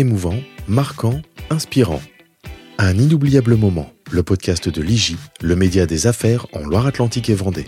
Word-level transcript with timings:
émouvant, 0.00 0.40
marquant, 0.66 1.20
inspirant. 1.50 2.00
Un 2.78 2.96
inoubliable 2.96 3.56
moment, 3.56 3.92
le 4.10 4.22
podcast 4.22 4.70
de 4.70 4.80
l'IGI, 4.80 5.18
le 5.42 5.54
média 5.56 5.84
des 5.84 6.06
affaires 6.06 6.46
en 6.54 6.60
Loire-Atlantique 6.60 7.28
et 7.28 7.34
Vendée. 7.34 7.66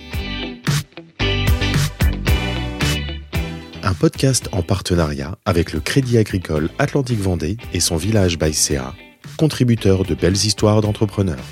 Un 3.82 3.93
podcast 3.93 4.48
en 4.53 4.62
partenariat 4.62 5.36
avec 5.45 5.75
le 5.75 5.80
Crédit 5.80 6.16
Agricole 6.16 6.71
Atlantique 6.79 7.21
Vendée 7.21 7.58
et 7.75 7.80
son 7.80 7.96
village 7.96 8.39
Baïséa, 8.39 8.94
contributeur 9.36 10.04
de 10.04 10.14
belles 10.14 10.32
histoires 10.32 10.80
d'entrepreneurs. 10.80 11.44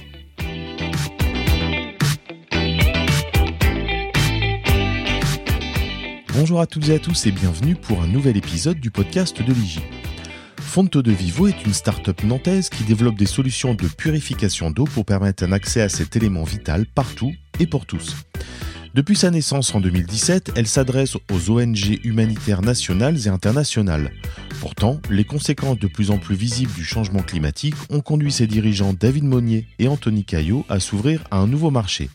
Bonjour 6.33 6.63
à 6.63 6.67
toutes 6.67 6.89
et 6.89 6.95
à 6.95 6.99
tous 6.99 7.27
et 7.27 7.33
bienvenue 7.33 7.75
pour 7.75 8.01
un 8.01 8.07
nouvel 8.07 8.39
épisode 8.39 8.81
du 8.81 8.91
podcast 8.91 9.43
de 9.43 9.53
l'IGI. 9.53 9.81
Fonto 10.71 11.03
de 11.03 11.11
Vivo 11.11 11.49
est 11.49 11.67
une 11.67 11.75
start-up 11.75 12.23
nantaise 12.23 12.69
qui 12.69 12.85
développe 12.85 13.17
des 13.17 13.27
solutions 13.27 13.75
de 13.75 13.89
purification 13.89 14.71
d'eau 14.71 14.85
pour 14.85 15.05
permettre 15.05 15.43
un 15.43 15.51
accès 15.51 15.81
à 15.81 15.89
cet 15.89 16.15
élément 16.15 16.45
vital 16.45 16.87
partout 16.87 17.33
et 17.59 17.67
pour 17.67 17.87
tous. 17.87 18.15
Depuis 18.95 19.17
sa 19.17 19.33
naissance 19.33 19.75
en 19.75 19.81
2017, 19.81 20.53
elle 20.55 20.69
s'adresse 20.69 21.17
aux 21.33 21.51
ONG 21.51 21.99
humanitaires 22.05 22.63
nationales 22.63 23.19
et 23.27 23.29
internationales. 23.29 24.13
Pourtant, 24.61 25.01
les 25.11 25.25
conséquences 25.25 25.81
de 25.81 25.89
plus 25.89 26.13
en 26.13 26.19
plus 26.19 26.37
visibles 26.37 26.73
du 26.73 26.85
changement 26.85 27.23
climatique 27.23 27.75
ont 27.91 28.01
conduit 28.01 28.31
ses 28.31 28.47
dirigeants 28.47 28.93
David 28.93 29.25
Monnier 29.25 29.67
et 29.81 29.89
Anthony 29.89 30.25
Caillot 30.25 30.65
à 30.69 30.79
s'ouvrir 30.79 31.25
à 31.33 31.39
un 31.39 31.49
nouveau 31.49 31.73
marché. 31.73 32.11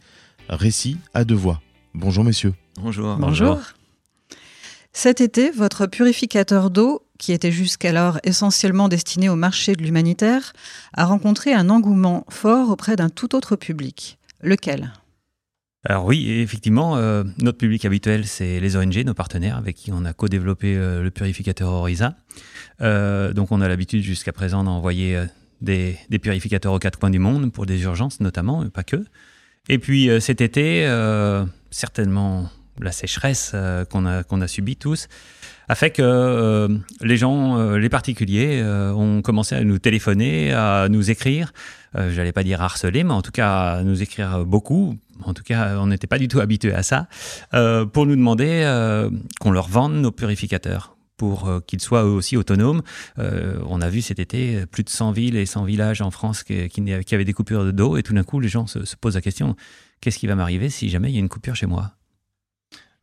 Récit 0.47 0.95
à 1.13 1.25
deux 1.25 1.35
voix. 1.35 1.59
Bonjour 1.93 2.23
messieurs. 2.23 2.53
Bonjour. 2.77 3.17
Bonjour. 3.17 3.59
Cet 4.97 5.19
été, 5.19 5.51
votre 5.51 5.87
purificateur 5.87 6.69
d'eau, 6.69 7.05
qui 7.19 7.33
était 7.33 7.51
jusqu'alors 7.51 8.17
essentiellement 8.23 8.87
destiné 8.87 9.27
au 9.27 9.35
marché 9.35 9.75
de 9.75 9.83
l'humanitaire, 9.83 10.53
a 10.93 11.03
rencontré 11.03 11.53
un 11.53 11.69
engouement 11.69 12.25
fort 12.29 12.69
auprès 12.69 12.95
d'un 12.95 13.09
tout 13.09 13.35
autre 13.35 13.57
public. 13.57 14.17
Lequel? 14.39 14.93
Alors 15.83 16.05
oui, 16.05 16.31
effectivement, 16.31 16.95
euh, 16.95 17.25
notre 17.39 17.57
public 17.57 17.83
habituel, 17.83 18.25
c'est 18.25 18.61
les 18.61 18.77
ONG, 18.77 19.03
nos 19.03 19.13
partenaires, 19.13 19.57
avec 19.57 19.75
qui 19.75 19.91
on 19.91 20.05
a 20.05 20.13
co-développé 20.13 20.77
euh, 20.77 21.03
le 21.03 21.11
purificateur 21.11 21.73
Orisa. 21.73 22.15
Euh, 22.79 23.33
donc 23.33 23.51
on 23.51 23.59
a 23.59 23.67
l'habitude 23.67 24.01
jusqu'à 24.01 24.31
présent 24.31 24.63
d'envoyer 24.63 25.21
des, 25.59 25.99
purificateurs 26.21 26.71
aux 26.71 26.79
quatre 26.79 26.99
coins 26.99 27.09
du 27.09 27.19
monde 27.19 27.51
pour 27.51 27.65
des 27.65 27.83
urgences 27.83 28.21
notamment, 28.21 28.65
pas 28.69 28.83
que. 28.83 29.03
Et 29.67 29.77
puis 29.77 30.09
cet 30.21 30.39
été, 30.39 30.87
certainement 31.69 32.49
la 32.79 32.91
sécheresse 32.91 33.51
euh, 33.53 33.85
qu'on 33.85 34.05
a, 34.05 34.23
a 34.23 34.47
subie 34.47 34.75
tous, 34.75 35.07
a 35.67 35.75
fait 35.75 35.91
que 35.91 36.01
euh, 36.01 36.67
les 37.01 37.17
gens, 37.17 37.57
euh, 37.57 37.77
les 37.77 37.89
particuliers, 37.89 38.63
ont 38.63 39.21
commencé 39.21 39.55
à 39.55 39.63
nous 39.63 39.79
téléphoner, 39.79 40.53
à 40.53 40.87
nous 40.89 41.11
écrire. 41.11 41.53
J'allais 42.09 42.33
pas 42.33 42.43
dire 42.43 42.61
harceler, 42.61 43.05
mais 43.05 43.13
en 43.13 43.21
tout 43.21 43.31
cas 43.31 43.75
à 43.75 43.83
nous 43.83 44.01
écrire 44.01 44.45
beaucoup. 44.45 44.97
En 45.23 45.33
tout 45.33 45.43
cas, 45.43 45.77
on 45.79 45.87
n'était 45.87 46.07
pas 46.07 46.17
du 46.17 46.27
tout 46.27 46.41
habitué 46.41 46.73
à 46.73 46.83
ça, 46.83 47.07
pour 47.93 48.05
nous 48.05 48.17
demander 48.17 48.65
qu'on 49.39 49.51
leur 49.51 49.69
vende 49.69 49.93
nos 49.93 50.11
purificateurs 50.11 50.97
pour 51.15 51.49
qu'ils 51.65 51.79
soient 51.79 52.03
eux 52.03 52.11
aussi 52.11 52.35
autonomes. 52.35 52.81
on 53.17 53.79
a 53.79 53.89
vu 53.89 54.01
cet 54.01 54.19
été 54.19 54.65
plus 54.65 54.83
de 54.83 54.89
100 54.89 55.13
villes 55.13 55.37
et 55.37 55.45
100 55.45 55.63
villages 55.63 56.01
en 56.01 56.11
France 56.11 56.43
qui, 56.43 56.69
avaient 57.13 57.23
des 57.23 57.33
coupures 57.33 57.71
d'eau 57.71 57.95
et 57.95 58.03
tout 58.03 58.13
d'un 58.13 58.23
coup 58.23 58.41
les 58.41 58.49
gens 58.49 58.67
se 58.67 58.79
posent 58.99 59.15
la 59.15 59.21
question 59.21 59.55
qu'est-ce 60.01 60.19
qui 60.19 60.27
va 60.27 60.35
m'arriver 60.35 60.69
si 60.69 60.89
jamais 60.89 61.09
il 61.11 61.13
y 61.13 61.17
a 61.17 61.21
une 61.21 61.29
coupure 61.29 61.55
chez 61.55 61.65
moi? 61.65 61.93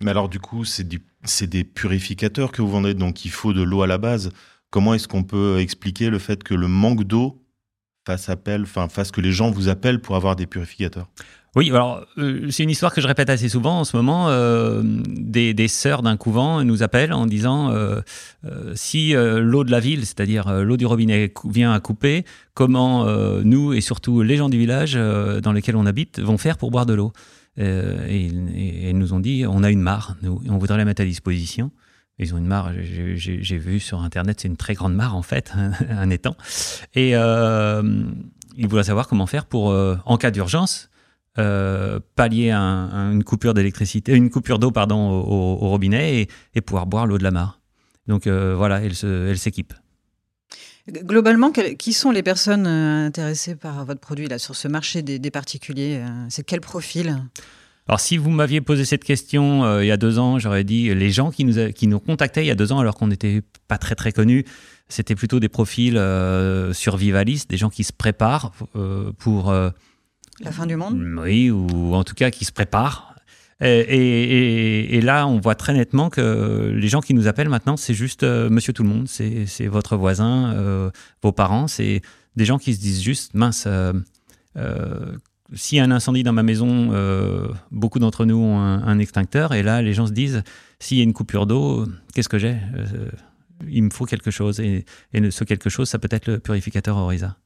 Mais 0.02 0.10
alors, 0.10 0.28
du 0.28 0.40
coup, 0.40 0.64
c'est 0.64 0.86
des 0.86 1.64
purificateurs 1.64 2.52
que 2.52 2.62
vous 2.62 2.68
vendez, 2.68 2.94
donc 2.94 3.24
il 3.24 3.30
faut 3.30 3.52
de 3.52 3.62
l'eau 3.62 3.82
à 3.82 3.86
la 3.86 3.98
base. 3.98 4.30
Comment 4.70 4.94
est-ce 4.94 5.08
qu'on 5.08 5.24
peut 5.24 5.58
expliquer 5.58 6.10
le 6.10 6.18
fait 6.18 6.42
que 6.42 6.54
le 6.54 6.68
manque 6.68 7.04
d'eau 7.04 7.42
fasse 8.06 8.28
appel, 8.28 8.62
enfin, 8.62 8.88
fasse 8.88 9.10
que 9.10 9.20
les 9.20 9.32
gens 9.32 9.50
vous 9.50 9.68
appellent 9.68 10.00
pour 10.00 10.16
avoir 10.16 10.34
des 10.34 10.46
purificateurs? 10.46 11.08
Oui, 11.54 11.68
alors 11.68 12.06
euh, 12.16 12.46
c'est 12.50 12.62
une 12.62 12.70
histoire 12.70 12.94
que 12.94 13.02
je 13.02 13.06
répète 13.06 13.28
assez 13.28 13.50
souvent 13.50 13.80
en 13.80 13.84
ce 13.84 13.94
moment. 13.94 14.30
Euh, 14.30 14.80
des, 14.82 15.68
sœurs 15.68 16.02
d'un 16.02 16.16
couvent 16.16 16.64
nous 16.64 16.82
appellent 16.82 17.12
en 17.12 17.26
disant 17.26 17.70
euh, 17.70 18.00
si 18.74 19.12
l'eau 19.12 19.62
de 19.62 19.70
la 19.70 19.80
ville, 19.80 20.06
c'est-à-dire 20.06 20.62
l'eau 20.62 20.78
du 20.78 20.86
robinet, 20.86 21.32
vient 21.44 21.72
à 21.72 21.80
couper, 21.80 22.24
comment 22.54 23.04
nous 23.44 23.74
et 23.74 23.80
surtout 23.82 24.22
les 24.22 24.36
gens 24.36 24.48
du 24.48 24.58
village 24.58 24.94
dans 24.94 25.52
lesquels 25.52 25.76
on 25.76 25.86
habite 25.86 26.20
vont 26.20 26.38
faire 26.38 26.56
pour 26.56 26.70
boire 26.70 26.86
de 26.86 26.94
l'eau? 26.94 27.12
Euh, 27.58 28.06
et, 28.08 28.26
ils 28.90 28.98
nous 28.98 29.12
ont 29.12 29.20
dit 29.20 29.44
on 29.46 29.62
a 29.62 29.70
une 29.70 29.80
mare, 29.80 30.16
nous, 30.22 30.40
on 30.48 30.58
voudrait 30.58 30.78
la 30.78 30.84
mettre 30.84 31.02
à 31.02 31.04
disposition. 31.04 31.70
Ils 32.18 32.34
ont 32.34 32.38
une 32.38 32.46
mare, 32.46 32.72
j'ai 32.82 33.58
vu 33.58 33.80
sur 33.80 34.02
Internet, 34.02 34.40
c'est 34.40 34.48
une 34.48 34.56
très 34.56 34.74
grande 34.74 34.94
mare 34.94 35.16
en 35.16 35.22
fait, 35.22 35.52
un 35.90 36.10
étang. 36.10 36.36
Et 36.94 37.16
euh, 37.16 38.04
ils 38.56 38.68
voulaient 38.68 38.84
savoir 38.84 39.08
comment 39.08 39.26
faire 39.26 39.46
pour, 39.46 39.70
euh, 39.70 39.96
en 40.04 40.16
cas 40.18 40.30
d'urgence, 40.30 40.90
pallier 41.34 42.50
un, 42.50 43.12
une 43.12 43.24
coupure 43.24 43.54
d'électricité, 43.54 44.14
une 44.14 44.30
coupure 44.30 44.58
d'eau 44.58 44.70
pardon 44.70 45.10
au, 45.10 45.68
robinet 45.68 46.20
et, 46.20 46.28
et, 46.54 46.60
pouvoir 46.60 46.86
boire 46.86 47.06
l'eau 47.06 47.18
de 47.18 47.24
la 47.24 47.30
mare. 47.30 47.60
Donc 48.06 48.28
voilà, 48.28 48.82
elle 48.82 49.38
s'équipe. 49.38 49.72
Globalement, 50.88 51.52
qui 51.52 51.92
sont 51.92 52.10
les 52.10 52.24
personnes 52.24 52.66
euh, 52.66 53.06
intéressées 53.06 53.54
par 53.54 53.84
votre 53.84 54.00
produit 54.00 54.26
là, 54.26 54.38
sur 54.38 54.56
ce 54.56 54.66
marché 54.66 55.02
des, 55.02 55.30
particuliers 55.30 56.00
euh, 56.02 56.26
C'est 56.28 56.42
quel 56.42 56.60
profil? 56.60 57.22
Alors, 57.86 58.00
si 58.00 58.16
vous 58.16 58.30
m'aviez 58.30 58.60
posé 58.60 58.84
cette 58.84 59.04
question 59.04 59.64
euh, 59.64 59.84
il 59.84 59.86
y 59.86 59.92
a 59.92 59.96
deux 59.96 60.18
ans, 60.18 60.40
j'aurais 60.40 60.64
dit 60.64 60.92
les 60.92 61.10
gens 61.10 61.30
qui 61.30 61.44
nous, 61.44 61.72
qui 61.72 61.86
nous 61.86 62.00
contactaient 62.00 62.42
il 62.42 62.48
y 62.48 62.50
a 62.50 62.56
deux 62.56 62.72
ans 62.72 62.80
alors 62.80 62.96
qu'on 62.96 63.06
n'était 63.06 63.42
pas 63.68 63.78
très 63.78 63.94
très 63.94 64.10
connus, 64.10 64.44
c'était 64.88 65.14
plutôt 65.14 65.38
des 65.38 65.48
profils 65.48 66.00
survivalistes, 66.72 67.48
des 67.48 67.56
gens 67.56 67.70
qui 67.70 67.84
se 67.84 67.92
préparent 67.92 68.52
pour... 69.18 69.52
La 69.52 70.50
fin 70.50 70.66
du 70.66 70.76
monde? 70.76 71.00
Oui, 71.18 71.50
ou 71.50 71.94
en 71.94 72.04
tout 72.04 72.14
cas 72.14 72.30
qui 72.30 72.44
se 72.44 72.52
préparent 72.52 73.11
et, 73.64 75.00
là, 75.02 75.26
on 75.26 75.38
voit 75.38 75.54
très 75.54 75.72
nettement 75.72 76.10
que 76.10 76.72
les 76.74 76.88
gens 76.88 77.00
qui 77.00 77.14
nous 77.14 77.28
appellent 77.28 77.48
maintenant, 77.48 77.76
c'est 77.76 77.94
juste 77.94 78.22
euh, 78.22 78.50
monsieur 78.50 78.72
tout 78.72 78.82
le 78.82 78.88
monde, 78.88 79.08
c'est 79.08 79.66
votre 79.66 79.96
voisin, 79.96 80.52
euh, 80.54 80.90
vos 81.22 81.32
parents, 81.32 81.68
c'est 81.68 82.02
des 82.36 82.44
gens 82.44 82.58
qui 82.58 82.74
se 82.74 82.80
disent 82.80 83.02
juste, 83.02 83.34
mince, 83.34 83.66
euh, 83.66 83.92
s'il 85.54 85.78
y 85.78 85.80
a 85.80 85.84
un 85.84 85.90
incendie 85.90 86.22
dans 86.22 86.32
ma 86.32 86.42
maison, 86.42 86.92
beaucoup 87.70 87.98
d'entre 87.98 88.24
nous 88.24 88.36
ont 88.36 88.58
un, 88.58 88.98
extincteur, 88.98 89.52
et 89.52 89.62
là, 89.62 89.82
les 89.82 89.92
gens 89.92 90.06
se 90.06 90.12
disent, 90.12 90.42
s'il 90.78 90.98
y 90.98 91.00
a 91.00 91.04
une 91.04 91.12
coupure 91.12 91.46
d'eau, 91.46 91.86
qu'est-ce 92.14 92.28
que 92.28 92.38
j'ai? 92.38 92.56
Il 93.68 93.84
me 93.84 93.90
faut 93.90 94.06
quelque 94.06 94.30
chose, 94.30 94.60
et, 94.60 94.84
et, 95.12 95.30
ce 95.30 95.44
quelque 95.44 95.70
chose, 95.70 95.88
ça 95.88 95.98
peut 95.98 96.08
être 96.10 96.26
le 96.26 96.38
purificateur 96.38 96.96
Orisa. 96.96 97.36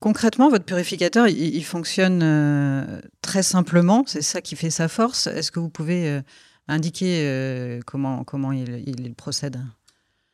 Concrètement, 0.00 0.50
votre 0.50 0.64
purificateur, 0.64 1.26
il, 1.26 1.64
fonctionne 1.64 2.20
euh, 2.22 3.00
très 3.22 3.42
simplement. 3.42 4.04
C'est 4.06 4.22
ça 4.22 4.42
qui 4.42 4.54
fait 4.54 4.70
sa 4.70 4.88
force. 4.88 5.26
Est-ce 5.26 5.50
que 5.50 5.58
vous 5.58 5.70
pouvez 5.70 6.08
euh, 6.08 6.20
indiquer 6.68 7.22
euh, 7.24 7.80
comment, 7.86 8.22
comment 8.22 8.52
il, 8.52 9.14
procède? 9.14 9.58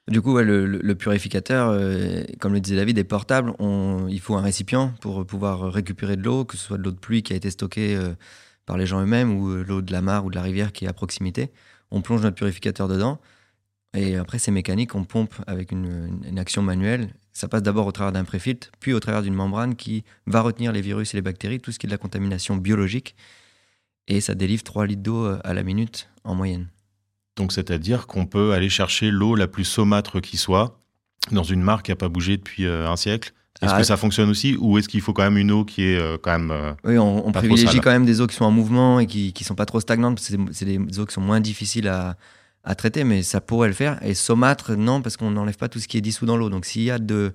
Du 0.09 0.21
coup, 0.21 0.37
le, 0.37 0.95
purificateur, 0.95 1.79
comme 2.41 2.53
le 2.53 2.61
disait 2.61 2.75
David, 2.75 2.99
est 2.99 3.05
portable. 3.05 3.55
il 3.61 4.21
faut 4.21 4.35
un 4.35 4.43
récipient 4.43 4.93
pour 5.01 5.25
pouvoir 5.25 5.73
récupérer 5.73 6.17
de 6.17 6.23
l'eau, 6.23 6.45
que 6.45 6.57
ce 6.57 6.65
soit 6.65 6.77
de 6.77 6.83
l'eau 6.83 6.91
de 6.91 6.99
pluie 6.99 7.23
qui 7.23 7.33
a 7.33 7.37
été 7.37 7.49
stockée 7.49 7.97
par 8.67 8.77
les 8.77 8.87
gens 8.87 9.01
eux-mêmes 9.01 9.33
ou 9.33 9.63
l'eau 9.63 9.81
de 9.81 9.93
la 9.93 10.03
mare 10.03 10.25
ou 10.25 10.31
de 10.31 10.35
la 10.35 10.43
rivière 10.43 10.73
qui 10.73 10.87
est 10.87 10.89
à 10.89 10.93
proximité. 10.93 11.53
On 11.93 12.03
plonge 12.03 12.21
notre 12.23 12.35
purificateur 12.35 12.89
dedans. 12.89 13.21
Et 13.95 14.17
après, 14.17 14.41
c'est 14.41 14.51
mécanique, 14.51 14.97
on 14.97 15.05
pompe 15.05 15.35
avec 15.47 15.71
une, 15.71 16.21
une 16.29 16.39
action 16.39 16.63
manuelle 16.63 17.15
ça 17.33 17.49
passe 17.49 17.63
d'abord 17.63 17.87
au 17.87 17.93
travers 17.93 18.13
d'un 18.13 18.25
préfiltre, 18.25 18.71
puis 18.81 18.93
au 18.93 19.01
travers 19.01 19.23
d'une 19.23 19.35
membrane 19.35 19.75
qui 19.75 20.05
va 20.27 20.43
retenir 20.43 20.73
les 20.73 20.81
virus 20.81 21.15
et 21.15 21.17
les 21.17 21.23
bactéries, 21.23 21.61
tout 21.61 21.73
ce 21.73 21.79
qui 21.79 21.87
est 21.87 21.89
de 21.89 21.93
la 21.93 21.99
contamination 21.99 22.57
biologique. 22.57 23.15
Et 24.09 24.21
ça 24.21 24.35
délivre 24.35 24.63
3 24.63 24.87
litres 24.87 25.03
d'eau 25.03 25.25
euh, 25.25 25.39
à 25.45 25.55
la 25.55 25.63
minute 25.63 26.09
en 26.25 26.35
moyenne. 26.35 26.69
Donc 27.37 27.53
c'est-à-dire 27.53 28.07
qu'on 28.07 28.27
peut 28.27 28.53
aller 28.53 28.69
chercher 28.69 29.11
l'eau 29.11 29.35
la 29.35 29.49
plus 29.49 29.65
saumâtre 29.65 30.21
qui 30.21 30.37
soit 30.37 30.81
dans 31.31 31.45
une 31.45 31.63
mare 31.63 31.83
qui 31.83 31.91
n'a 31.91 31.97
pas 31.97 32.09
bougé 32.09 32.37
depuis 32.37 32.67
euh, 32.67 32.91
un 32.91 32.97
siècle 32.97 33.33
est-ce 33.61 33.75
que 33.75 33.81
ah, 33.81 33.85
ça 33.85 33.97
fonctionne 33.97 34.29
aussi 34.29 34.57
ou 34.59 34.77
est-ce 34.77 34.89
qu'il 34.89 35.01
faut 35.01 35.13
quand 35.13 35.23
même 35.23 35.37
une 35.37 35.53
eau 35.53 35.65
qui 35.65 35.85
est 35.85 35.97
euh, 35.97 36.17
quand 36.21 36.37
même. 36.37 36.75
oui, 36.85 36.99
on, 36.99 37.31
privilégie 37.31 37.79
quand 37.79 37.93
même 37.93 38.05
des 38.05 38.21
eaux 38.21 38.27
qui 38.27 38.35
sont 38.35 38.45
en 38.45 38.51
mouvement 38.51 38.99
et 38.99 39.07
qui 39.07 39.33
ne 39.39 39.45
sont 39.45 39.55
pas 39.55 39.67
trop 39.67 39.79
stagnantes 39.79 40.17
parce 40.17 40.31
que 40.31 40.37
c'est 40.53 40.65
des 40.65 40.99
eaux 40.99 41.07
qui 41.07 41.15
sont 41.15 41.21
moins 41.21 41.41
difficiles 41.41 41.87
à, 41.87 42.17
à 42.65 42.75
traiter, 42.75 43.05
mais 43.05 43.23
ça 43.23 43.41
pourrait 43.41 43.69
le 43.69 43.75
faire. 43.75 43.99
Et 44.05 44.15
saumâtre, 44.15 44.77
non, 44.77 45.03
parce 45.03 45.17
qu'on 45.17 45.31
n'enlève 45.31 45.57
pas 45.57 45.69
tout 45.69 45.81
ce 45.81 45.89
qui 45.89 45.99
est 45.99 46.01
dissous 46.01 46.27
dans 46.27 46.37
l'eau. 46.37 46.49
Donc 46.49 46.65
s'il 46.65 46.83
y 46.83 46.91
a 46.91 46.99
de, 46.99 47.35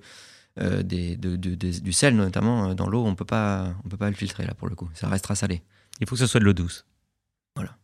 euh, 0.58 0.82
des, 0.82 1.16
du 1.16 1.92
sel, 1.92 2.16
notamment 2.16 2.70
euh, 2.70 2.74
dans 2.74 2.88
l'eau, 2.88 3.04
on 3.04 3.10
ne 3.10 3.14
peut 3.14 3.24
pas 3.24 3.74
le 3.84 4.12
filtrer, 4.12 4.46
là, 4.46 4.54
pour 4.54 4.68
le 4.68 4.74
coup. 4.74 4.88
Ça 4.94 5.08
restera 5.08 5.34
salé. 5.34 5.62
Il 6.00 6.08
faut 6.08 6.14
que 6.14 6.20
ce 6.20 6.26
soit 6.26 6.40
de 6.40 6.44
l'eau 6.44 6.54
douce. 6.54 6.86
Voilà. 7.56 7.76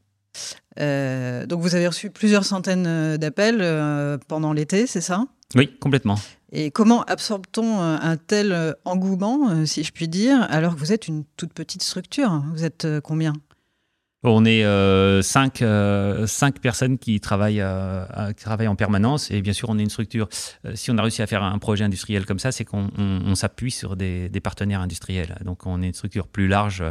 Euh, 0.81 1.47
donc 1.47 1.61
vous 1.61 1.75
avez 1.75 1.87
reçu 1.87 2.11
plusieurs 2.11 2.45
centaines 2.45 3.17
d'appels 3.17 4.19
pendant 4.27 4.53
l'été, 4.53 4.87
c'est 4.87 5.01
ça? 5.01 5.27
Oui, 5.55 5.77
complètement. 5.79 6.19
Et 6.51 6.71
comment 6.71 7.03
absorbe-t-on 7.03 7.81
un 7.81 8.17
tel 8.17 8.75
engouement, 8.85 9.67
si 9.67 9.85
je 9.85 9.93
puis 9.93 10.09
dire, 10.09 10.47
alors 10.51 10.75
que 10.75 10.81
vous 10.81 10.93
êtes 10.93 11.09
une 11.09 11.25
toute 11.37 11.53
petite 11.53 11.83
structure? 11.83 12.43
Vous 12.53 12.65
êtes 12.65 12.87
combien? 13.03 13.35
On 14.27 14.47
est 14.47 14.65
euh, 14.65 15.21
cinq, 15.21 15.61
euh, 15.61 16.27
cinq, 16.27 16.59
personnes 16.59 16.97
qui 16.97 17.21
travaillent, 17.21 17.61
euh, 17.61 18.33
qui 18.33 18.43
travaillent 18.43 18.69
en 18.69 18.75
permanence 18.75 19.31
et 19.31 19.43
bien 19.43 19.53
sûr 19.53 19.69
on 19.69 19.79
est 19.79 19.83
une 19.83 19.91
structure. 19.91 20.29
si 20.75 20.91
on 20.91 20.97
a 20.97 21.03
réussi 21.03 21.21
à 21.21 21.27
faire 21.27 21.43
un 21.43 21.59
projet 21.59 21.85
industriel 21.85 22.25
comme 22.25 22.39
ça, 22.39 22.51
c'est 22.51 22.65
qu'on 22.65 23.35
s'appuie 23.35 23.71
sur 23.71 23.97
des, 23.97 24.31
partenaires 24.43 24.81
industriels. 24.81 25.37
Donc 25.45 25.67
on 25.67 25.83
est 25.83 25.89
une 25.89 25.95
structure 25.95 26.27
plus 26.27 26.49
large. 26.49 26.83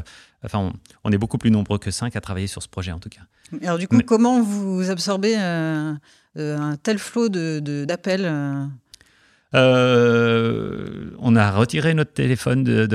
Enfin, 0.45 0.74
on, 1.03 1.12
est 1.12 1.18
beaucoup 1.18 1.39
plus 1.39 1.50
nombreux 1.50 1.80
que 1.80 1.89
cinq 1.89 2.15
à 2.15 2.21
travailler 2.21 2.47
sur 2.47 2.62
ce 2.62 2.68
projet 2.68 2.91
en 2.91 3.00
tout 3.00 3.09
cas. 3.09 3.21
Alors 3.63 3.80
du 3.80 3.88
coup, 3.88 4.00
comment 4.06 4.41
vous 4.41 4.91
absorbez 4.91 5.35
un 5.35 6.00
tel 6.83 7.00
flot 7.00 7.30
d'appels 7.30 8.21
de, 8.21 8.68
euh, 9.55 11.11
on 11.19 11.35
a 11.35 11.51
retiré 11.51 11.94
notre 11.94 12.13
téléphone 12.13 12.63
de, 12.63 12.88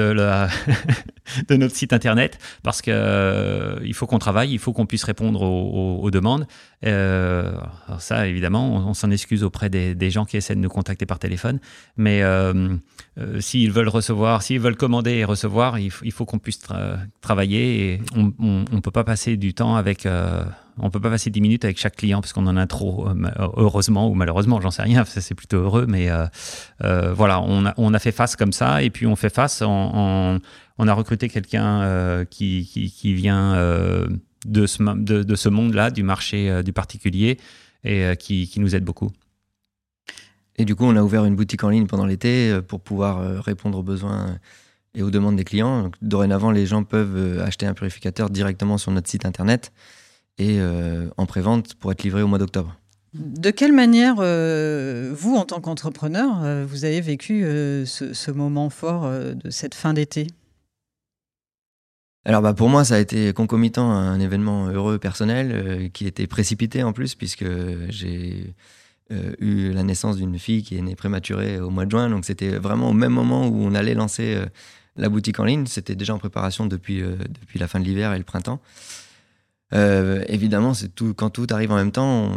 notre 1.50 1.74
site 1.74 1.92
internet 1.92 2.38
parce 2.62 2.82
que 2.82 2.90
euh, 2.90 3.92
faut 3.92 4.06
qu'on 4.06 4.18
travaille, 4.18 4.52
il 4.52 4.58
faut 4.58 4.72
qu'on 4.72 4.86
puisse 4.86 5.04
répondre 5.04 5.42
aux, 5.42 6.10
demandes. 6.10 6.46
Euh, 6.86 7.52
ça, 7.98 8.26
évidemment, 8.26 8.88
on, 8.88 8.94
s'en 8.94 9.10
excuse 9.10 9.44
auprès 9.44 9.70
des, 9.70 10.10
gens 10.10 10.24
qui 10.24 10.36
essaient 10.36 10.54
de 10.54 10.60
nous 10.60 10.68
contacter 10.68 11.06
par 11.06 11.18
téléphone. 11.18 11.60
Mais 11.96 12.22
s'ils 13.40 13.72
veulent 13.72 13.88
recevoir, 13.88 14.42
s'ils 14.42 14.60
veulent 14.60 14.76
commander 14.76 15.12
et 15.12 15.24
recevoir, 15.24 15.78
il, 15.78 15.90
faut 15.90 16.24
qu'on 16.24 16.38
puisse 16.38 16.60
travailler 17.20 17.92
et 17.92 18.00
on 18.14 18.32
ne 18.40 18.80
peut 18.80 18.90
pas 18.90 19.04
passer 19.04 19.36
du 19.36 19.54
temps 19.54 19.76
avec 19.76 20.06
on 20.80 20.90
peut 20.90 21.00
pas 21.00 21.10
passer 21.10 21.30
10 21.30 21.40
minutes 21.40 21.64
avec 21.64 21.78
chaque 21.78 21.96
client 21.96 22.20
parce 22.20 22.32
qu'on 22.32 22.46
en 22.46 22.56
a 22.56 22.66
trop, 22.66 23.08
euh, 23.08 23.14
heureusement 23.56 24.08
ou 24.08 24.14
malheureusement, 24.14 24.60
j'en 24.60 24.70
sais 24.70 24.82
rien, 24.82 25.04
c'est 25.06 25.34
plutôt 25.34 25.58
heureux, 25.58 25.86
mais 25.88 26.10
euh, 26.10 26.26
euh, 26.84 27.12
voilà, 27.12 27.40
on 27.42 27.94
a, 27.94 27.98
fait 27.98 28.12
face 28.12 28.36
comme 28.36 28.52
ça 28.52 28.82
et 28.82 28.90
puis 28.90 29.06
on 29.06 29.16
fait 29.16 29.30
face 29.30 29.62
on 30.80 30.86
a 30.86 30.92
recruté 30.92 31.28
quelqu'un 31.28 32.24
qui, 32.30 33.14
vient 33.14 33.54
de 34.46 34.66
ce, 34.66 35.48
monde-là, 35.48 35.90
du 35.90 36.02
marché 36.02 36.62
du 36.62 36.72
particulier 36.72 37.38
et 37.84 38.12
qui, 38.18 38.52
nous 38.58 38.76
aide 38.76 38.84
beaucoup. 38.84 39.10
Et 40.56 40.64
du 40.64 40.74
coup, 40.74 40.84
on 40.84 40.96
a 40.96 41.02
ouvert 41.02 41.24
une 41.24 41.36
boutique 41.36 41.64
en 41.64 41.70
ligne 41.70 41.86
pendant 41.86 42.06
l'été 42.06 42.60
pour 42.66 42.80
pouvoir 42.80 43.42
répondre 43.42 43.78
aux 43.78 43.82
besoins 43.82 44.38
et 44.94 45.02
aux 45.02 45.10
demandes 45.10 45.36
des 45.36 45.44
clients. 45.44 45.90
dorénavant, 46.02 46.52
les 46.52 46.66
gens 46.66 46.84
peuvent 46.84 47.40
acheter 47.40 47.66
un 47.66 47.74
purificateur 47.74 48.30
directement 48.30 48.78
sur 48.78 48.92
notre 48.92 49.08
site 49.08 49.26
internet 49.26 49.72
et 50.38 50.60
euh, 50.60 51.08
en 51.16 51.26
prévente 51.26 51.74
pour 51.74 51.92
être 51.92 52.02
livré 52.02 52.22
au 52.22 52.28
mois 52.28 52.38
d'octobre. 52.38 52.76
De 53.14 53.50
quelle 53.50 53.72
manière, 53.72 54.16
euh, 54.18 55.12
vous, 55.16 55.34
en 55.34 55.44
tant 55.44 55.60
qu'entrepreneur, 55.60 56.44
euh, 56.44 56.64
vous 56.68 56.84
avez 56.84 57.00
vécu 57.00 57.42
ce, 57.42 58.30
moment 58.30 58.70
fort 58.70 59.10
de 59.10 59.50
cette 59.50 59.74
fin 59.74 59.92
d'été? 59.92 60.28
Alors 62.24 62.42
bah 62.42 62.52
pour 62.52 62.68
moi, 62.68 62.84
ça 62.84 62.96
a 62.96 62.98
été 62.98 63.32
concomitant 63.32 63.90
à 63.90 63.94
un 63.94 64.20
événement 64.20 64.66
heureux 64.68 64.98
personnel 64.98 65.90
qui 65.92 66.06
était 66.06 66.26
précipité 66.26 66.82
en 66.82 66.92
plus, 66.92 67.14
puisque 67.14 67.46
j'ai 67.88 68.54
eu 69.40 69.72
la 69.72 69.82
naissance 69.82 70.18
d'une 70.18 70.38
fille 70.38 70.62
qui 70.62 70.76
est 70.76 70.82
née 70.82 70.94
prématurée 70.94 71.58
au 71.58 71.70
mois 71.70 71.86
de 71.86 71.90
juin. 71.90 72.10
Donc 72.10 72.26
c'était 72.26 72.58
vraiment 72.58 72.90
au 72.90 72.92
même 72.92 73.12
moment 73.12 73.48
où 73.48 73.62
on 73.62 73.74
allait 73.74 73.94
lancer 73.94 74.38
la 74.96 75.08
boutique 75.08 75.40
en 75.40 75.44
ligne. 75.44 75.64
C'était 75.64 75.96
déjà 75.96 76.14
en 76.14 76.18
préparation 76.18 76.66
depuis, 76.66 77.00
depuis 77.00 77.58
la 77.58 77.66
fin 77.66 77.80
de 77.80 77.84
l'hiver 77.84 78.12
et 78.12 78.18
le 78.18 78.24
printemps. 78.24 78.60
Euh, 79.74 80.24
évidemment, 80.28 80.72
c'est 80.74 80.94
tout 80.94 81.14
quand 81.14 81.30
tout 81.30 81.46
arrive 81.50 81.72
en 81.72 81.76
même 81.76 81.92
temps. 81.92 82.32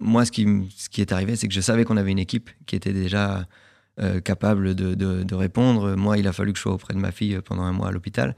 moi, 0.00 0.24
ce 0.24 0.32
qui, 0.32 0.46
ce 0.76 0.88
qui 0.88 1.00
est 1.00 1.12
arrivé, 1.12 1.36
c'est 1.36 1.48
que 1.48 1.54
je 1.54 1.60
savais 1.60 1.84
qu'on 1.84 1.96
avait 1.96 2.10
une 2.10 2.18
équipe 2.18 2.50
qui 2.66 2.76
était 2.76 2.92
déjà 2.92 3.46
euh, 4.00 4.20
capable 4.20 4.74
de, 4.74 4.94
de, 4.94 5.34
répondre. 5.34 5.96
Moi, 5.96 6.18
il 6.18 6.26
a 6.26 6.32
fallu 6.32 6.52
que 6.52 6.58
je 6.58 6.62
sois 6.62 6.72
auprès 6.72 6.94
de 6.94 6.98
ma 6.98 7.12
fille 7.12 7.38
pendant 7.44 7.62
un 7.62 7.72
mois 7.72 7.88
à 7.88 7.90
l'hôpital. 7.90 8.34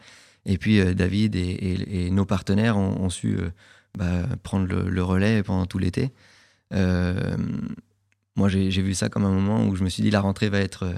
Et 0.46 0.58
puis, 0.58 0.80
euh, 0.80 0.94
David 0.94 1.36
et, 1.36 2.06
et, 2.06 2.10
nos 2.10 2.24
partenaires 2.24 2.76
ont, 2.76 3.00
ont 3.00 3.10
su 3.10 3.38
bah, 3.96 4.22
prendre 4.42 4.66
le, 4.66 5.02
relais 5.02 5.42
pendant 5.42 5.66
tout 5.66 5.78
l'été. 5.78 6.10
moi, 6.72 8.48
j'ai 8.48 8.82
vu 8.82 8.94
ça 8.94 9.08
comme 9.08 9.24
un 9.24 9.32
moment 9.32 9.66
où 9.66 9.76
je 9.76 9.84
me 9.84 9.88
suis 9.88 10.02
dit 10.02 10.10
la 10.10 10.20
rentrée 10.20 10.48
va 10.48 10.58
être, 10.58 10.92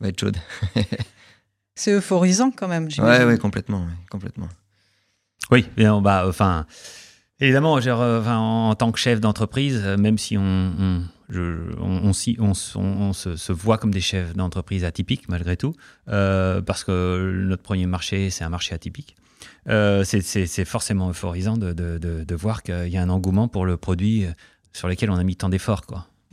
va 0.00 0.08
être 0.08 0.20
chaude. 0.20 0.36
c'est 1.74 1.92
euphorisant 1.92 2.52
quand 2.52 2.68
même. 2.68 2.88
Ouais, 2.98 3.24
ouais, 3.24 3.38
complètement, 3.38 3.86
complètement. 4.10 4.48
Oui, 5.50 5.66
bah, 5.76 6.24
enfin, 6.26 6.66
évidemment, 7.40 7.78
euh, 7.78 8.24
en, 8.26 8.74
tant 8.74 8.92
que 8.92 8.98
chef 8.98 9.20
d'entreprise, 9.20 9.82
euh, 9.84 9.96
même 9.96 10.18
si 10.18 10.38
on, 10.38 11.02
on, 11.30 12.12
se, 12.12 13.52
voit 13.52 13.78
comme 13.78 13.92
des 13.92 14.00
chefs 14.00 14.34
d'entreprise 14.34 14.84
atypiques 14.84 15.28
malgré 15.28 15.56
tout, 15.56 15.74
euh, 16.08 16.60
parce 16.60 16.84
que 16.84 17.44
notre 17.46 17.62
premier 17.62 17.86
marché, 17.86 18.30
c'est 18.30 18.44
un 18.44 18.50
marché 18.50 18.74
atypique. 18.74 19.16
c'est 19.66 20.64
forcément 20.64 21.10
euphorisant 21.10 21.56
de, 21.56 21.72
de 21.72 22.34
voir 22.34 22.62
qu'il 22.62 22.88
y 22.88 22.96
a 22.96 23.02
un 23.02 23.10
engouement 23.10 23.48
pour 23.48 23.66
le 23.66 23.76
produit 23.76 24.26
sur 24.72 24.88
lequel 24.88 25.10
on 25.10 25.16
a 25.16 25.24
mis 25.24 25.36
tant 25.36 25.48
d'efforts. 25.48 25.82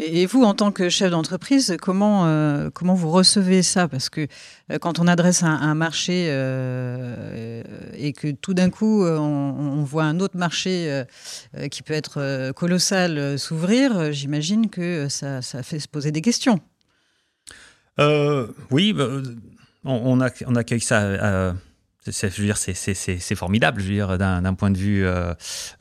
Et 0.01 0.25
vous, 0.25 0.43
en 0.43 0.53
tant 0.53 0.71
que 0.71 0.87
chef 0.87 1.11
d'entreprise, 1.11 1.75
comment, 1.81 2.25
euh, 2.25 2.69
comment 2.73 2.93
vous 2.93 3.11
recevez 3.11 3.61
ça? 3.61 3.89
Parce 3.89 4.09
que 4.09 4.27
euh, 4.71 4.77
quand 4.79 4.97
on 4.99 5.07
adresse 5.07 5.43
un, 5.43 5.75
marché 5.75 6.27
euh, 6.29 7.61
et 7.97 8.13
que 8.13 8.31
tout 8.31 8.53
d'un 8.53 8.69
coup, 8.69 9.05
on, 9.05 9.83
voit 9.83 10.05
un 10.05 10.21
autre 10.21 10.37
marché 10.37 11.03
qui 11.69 11.83
peut 11.83 11.93
être 11.93 12.51
colossal 12.51 13.37
s'ouvrir, 13.37 14.13
j'imagine 14.13 14.69
que 14.69 15.09
ça, 15.09 15.41
ça, 15.41 15.63
fait 15.63 15.79
se 15.79 15.87
poser 15.87 16.11
des 16.11 16.21
questions. 16.21 16.61
oui, 17.97 18.93
bah, 18.93 19.07
on, 19.83 20.19
on, 20.45 20.55
accueille 20.55 20.79
ça 20.79 21.53
c'est, 22.07 22.33
je 22.33 22.41
veux 22.41 22.47
dire, 22.47 22.57
c'est, 22.57 23.35
formidable, 23.35 23.81
je 23.81 23.87
veux 23.87 23.93
dire, 23.93 24.17
d'un, 24.17 24.53
point 24.53 24.71
de 24.71 24.77
vue 24.77 25.05
euh, 25.05 25.33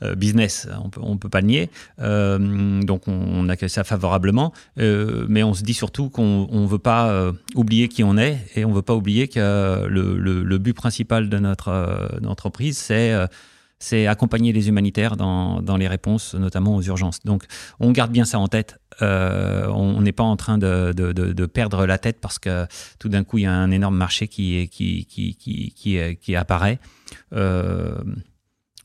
euh, 0.03 0.15
business, 0.15 0.67
on 0.83 0.89
peut, 0.89 1.01
on 1.03 1.17
peut 1.17 1.29
pas 1.29 1.41
le 1.41 1.47
nier. 1.47 1.69
Euh, 2.01 2.81
donc, 2.81 3.07
on, 3.07 3.47
accueille 3.49 3.69
ça 3.69 3.83
favorablement, 3.83 4.53
mais 4.77 5.43
on 5.43 5.53
se 5.53 5.63
dit 5.63 5.73
surtout 5.73 6.09
qu'on 6.09 6.47
ne 6.51 6.67
veut 6.67 6.77
pas 6.77 7.31
oublier 7.55 7.87
qui 7.87 8.03
on 8.03 8.17
est 8.17 8.37
et 8.55 8.63
on 8.63 8.71
veut 8.71 8.81
pas 8.81 8.93
oublier 8.93 9.27
que 9.27 9.87
le, 9.87 10.17
le 10.17 10.57
but 10.57 10.73
principal 10.73 11.29
de 11.29 11.39
notre 11.39 12.19
entreprise, 12.25 12.77
c'est 12.77 13.15
c'est 13.79 14.07
accompagner 14.07 14.51
les 14.51 14.67
humanitaires 14.67 15.15
dans, 15.15 15.61
dans, 15.61 15.77
les 15.77 15.87
réponses, 15.87 16.35
notamment 16.35 16.75
aux 16.75 16.81
urgences. 16.81 17.21
Donc, 17.23 17.45
on 17.79 17.91
garde 17.91 18.11
bien 18.11 18.25
ça 18.25 18.37
en 18.37 18.49
tête. 18.49 18.77
Euh, 19.01 19.67
on 19.67 20.01
n'est 20.01 20.11
pas 20.11 20.23
en 20.23 20.35
train 20.35 20.57
de, 20.57 20.91
de, 20.93 21.13
de, 21.13 21.45
perdre 21.45 21.85
la 21.85 21.97
tête 21.97 22.19
parce 22.19 22.39
que 22.39 22.67
tout 22.99 23.07
d'un 23.07 23.23
coup, 23.23 23.37
il 23.37 23.43
y 23.43 23.47
a 23.47 23.53
un 23.53 23.71
énorme 23.71 23.95
marché 23.95 24.27
qui, 24.27 24.67
qui, 24.67 25.05
qui, 25.05 25.35
qui, 25.73 26.17
qui 26.17 26.35
apparaît. 26.35 26.79
Euh, 27.33 27.95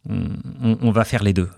on, 0.08 0.92
va 0.92 1.04
faire 1.04 1.24
les 1.24 1.32
deux. 1.32 1.50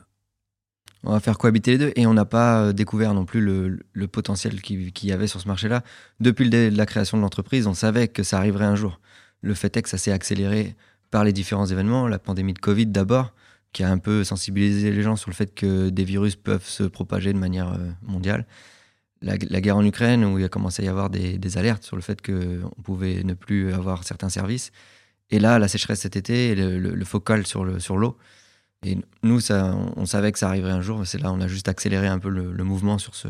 On 1.02 1.12
va 1.12 1.21
faire 1.21 1.37
cohabiter 1.37 1.73
les 1.73 1.78
deux 1.78 1.93
et 1.95 2.07
on 2.07 2.14
n'a 2.14 2.25
pas 2.25 2.62
euh, 2.62 2.73
découvert 2.73 3.12
non 3.12 3.26
plus 3.26 3.43
le, 3.43 3.81
le 3.93 4.09
potentiel 4.09 4.62
qu'il 4.62 4.90
y 5.02 5.12
avait 5.12 5.26
sur 5.26 5.43
ce 5.43 5.49
marché-là. 5.49 5.83
Depuis 6.21 6.49
la 6.49 6.87
création 6.87 7.19
de 7.19 7.23
l'entreprise, 7.23 7.66
on 7.66 7.75
savait 7.75 8.09
que 8.09 8.23
ça 8.23 8.38
arriverait 8.38 8.64
un 8.64 8.76
jour. 8.76 8.99
Le 9.43 9.52
fait 9.52 9.76
est 9.76 9.83
que 9.83 9.90
ça 9.90 9.99
s'est 9.99 10.12
accéléré 10.12 10.75
par 11.16 11.25
les 11.25 11.32
différents 11.32 11.64
événements, 11.64 12.08
la 12.08 12.18
pandémie 12.18 12.52
de 12.52 12.58
Covid 12.58 12.85
d'abord, 12.85 13.32
qui 13.73 13.82
a 13.82 13.90
un 13.90 13.96
peu 13.96 14.23
sensibilisé 14.23 14.90
les 14.90 15.00
gens 15.00 15.16
sur 15.16 15.30
le 15.30 15.35
fait 15.35 15.54
que 15.54 15.88
des 15.88 16.04
virus 16.04 16.37
peuvent 16.37 16.68
se 16.68 16.82
propager 16.82 17.32
de 17.32 17.38
manière 17.38 17.73
euh, 17.73 17.90
mondiale. 18.02 18.46
La, 19.23 19.38
guerre 19.38 19.78
en 19.78 19.85
Ukraine, 19.87 20.26
où 20.26 20.38
il 20.38 20.44
a 20.44 20.50
commencé 20.50 20.82
à 20.82 20.85
y 20.85 20.88
avoir 20.90 21.08
des, 21.08 21.56
alertes 21.56 21.85
sur 21.85 21.96
le 21.96 22.02
fait 22.02 22.20
qu'on 22.20 22.82
pouvait 22.82 23.25
ne 23.25 23.32
plus 23.32 23.73
avoir 23.73 24.04
certains 24.04 24.28
services. 24.28 24.73
Et 25.30 25.38
là, 25.38 25.58
la 25.58 25.68
sécheresse 25.68 26.00
cet 26.00 26.16
été, 26.16 26.54
le, 26.54 26.78
le, 26.78 27.04
focal 27.06 27.46
sur 27.46 27.64
l'eau. 27.64 28.18
Et 28.85 28.99
nous, 29.23 29.40
ça, 29.40 29.75
on, 29.96 30.04
savait 30.04 30.32
que 30.32 30.38
ça 30.38 30.49
arriverait 30.49 30.73
un 30.73 30.82
jour. 30.82 31.06
C'est 31.06 31.23
là, 31.23 31.32
on 31.32 31.40
a 31.40 31.49
juste 31.49 31.68
accéléré 31.68 32.08
un 32.08 32.18
peu 32.18 32.28
le, 32.28 32.52
le 32.52 32.64
mouvement 32.64 32.99
sur 32.99 33.14
ce, 33.14 33.28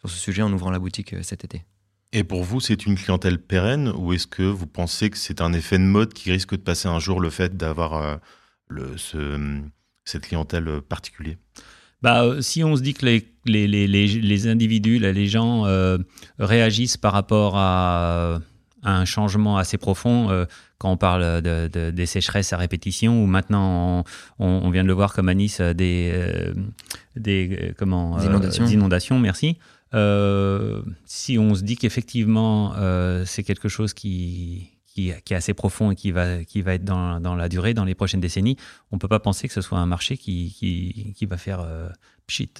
sur 0.00 0.08
ce 0.08 0.16
sujet 0.16 0.40
en 0.40 0.50
ouvrant 0.50 0.70
la 0.70 0.78
boutique 0.78 1.12
euh, 1.12 1.22
cet 1.22 1.44
été. 1.44 1.66
Et 2.12 2.24
pour 2.24 2.42
vous, 2.42 2.60
c'est 2.60 2.86
une 2.86 2.96
clientèle 2.96 3.38
pérenne 3.38 3.92
ou 3.94 4.12
est-ce 4.14 4.26
que 4.26 4.42
vous 4.42 4.66
pensez 4.66 5.10
que 5.10 5.18
c'est 5.18 5.42
un 5.42 5.52
effet 5.52 5.78
de 5.78 5.84
mode 5.84 6.14
qui 6.14 6.32
risque 6.32 6.52
de 6.52 6.60
passer 6.60 6.88
un 6.88 6.98
jour 6.98 7.20
le 7.20 7.28
fait 7.28 7.56
d'avoir 7.56 7.94
euh, 7.94 8.16
ce, 8.96 9.60
cette 10.04 10.22
clientèle 10.22 10.80
particulière? 10.88 11.36
Bah, 12.00 12.24
euh, 12.24 12.40
si 12.40 12.64
on 12.64 12.76
se 12.76 12.82
dit 12.82 12.94
que 12.94 13.04
les, 13.04 13.28
les, 13.44 13.66
les, 13.66 13.86
les 13.86 14.46
individus, 14.46 14.98
les 14.98 15.26
gens 15.26 15.66
euh, 15.66 15.98
réagissent 16.38 16.96
par 16.96 17.12
rapport 17.12 17.56
à, 17.56 18.38
un 18.84 19.04
changement 19.04 19.58
assez 19.58 19.76
profond, 19.76 20.46
quand 20.78 20.92
on 20.92 20.96
parle 20.96 21.42
de, 21.42 21.90
des 21.90 22.06
sécheresses 22.06 22.52
à 22.52 22.56
répétition, 22.56 23.24
ou 23.24 23.26
maintenant 23.26 24.04
on, 24.38 24.70
vient 24.70 24.84
de 24.84 24.88
le 24.88 24.94
voir 24.94 25.12
comme 25.12 25.28
à 25.28 25.34
Nice, 25.34 25.60
des, 25.60 26.14
des, 27.16 27.74
comment, 27.76 28.20
inondations. 28.20 28.66
inondations, 28.66 29.18
merci. 29.18 29.58
Euh, 29.94 30.82
si 31.06 31.38
on 31.38 31.54
se 31.54 31.62
dit 31.62 31.76
qu'effectivement 31.76 32.74
euh, 32.76 33.24
c'est 33.24 33.42
quelque 33.42 33.68
chose 33.68 33.94
qui, 33.94 34.70
qui, 34.86 35.10
est 35.10 35.32
assez 35.32 35.54
profond 35.54 35.92
et 35.92 35.94
qui 35.94 36.10
va, 36.10 36.44
qui 36.44 36.60
va 36.60 36.74
être 36.74 36.84
dans, 36.84 37.20
dans, 37.20 37.34
la 37.34 37.48
durée, 37.48 37.72
dans 37.72 37.84
les 37.84 37.94
prochaines 37.94 38.20
décennies, 38.20 38.56
on 38.92 38.96
ne 38.96 39.00
peut 39.00 39.08
pas 39.08 39.20
penser 39.20 39.48
que 39.48 39.54
ce 39.54 39.62
soit 39.62 39.78
un 39.78 39.86
marché 39.86 40.18
qui, 40.18 41.14
qui, 41.16 41.26
va 41.26 41.38
faire 41.38 41.60
euh, 41.60 41.88
pchit. 42.26 42.52